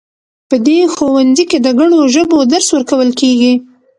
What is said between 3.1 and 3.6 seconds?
کیږي